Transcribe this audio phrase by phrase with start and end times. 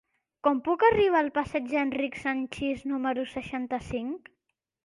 [0.45, 4.35] Com puc arribar al passeig d'Enric Sanchis número seixanta-cinc?